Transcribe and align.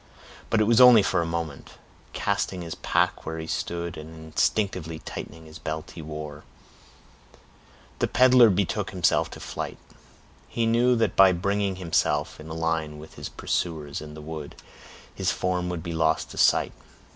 But 0.49 0.59
it 0.59 0.63
was 0.63 0.81
only 0.81 1.03
for 1.03 1.21
a 1.21 1.27
moment. 1.27 1.73
Casting 2.11 2.63
his 2.63 2.73
pack 2.73 3.23
where 3.23 3.37
he 3.37 3.45
stood, 3.45 3.97
and 3.97 4.15
instinctively 4.25 4.97
tightening 4.97 5.45
the 5.45 5.59
belt 5.59 5.91
he 5.91 6.01
wore, 6.01 6.43
the 7.99 8.07
peddler 8.07 8.49
betook 8.49 8.89
himself 8.89 9.29
to 9.29 9.39
flight. 9.39 9.77
He 10.47 10.65
knew 10.65 10.95
that 10.95 11.15
by 11.15 11.33
bringing 11.33 11.75
himself 11.75 12.39
in 12.39 12.49
a 12.49 12.55
line 12.55 12.97
with 12.97 13.13
his 13.13 13.29
pursuers 13.29 14.01
and 14.01 14.17
the 14.17 14.21
wood, 14.21 14.55
his 15.13 15.31
form 15.31 15.69
would 15.69 15.83
be 15.83 15.93
lost 15.93 16.31
to 16.31 16.37
sight. 16.39 16.73